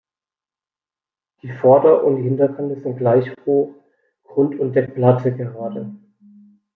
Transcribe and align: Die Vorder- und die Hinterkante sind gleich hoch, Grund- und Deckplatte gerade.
Die 1.43 1.51
Vorder- 1.61 2.03
und 2.03 2.15
die 2.17 2.23
Hinterkante 2.23 2.79
sind 2.81 2.97
gleich 2.97 3.31
hoch, 3.45 3.75
Grund- 4.23 4.59
und 4.59 4.73
Deckplatte 4.73 5.31
gerade. 5.31 5.93